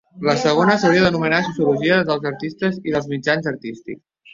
[0.27, 4.07] La segona s'hauria d'anomenar sociologia dels artistes i dels mitjans artístics.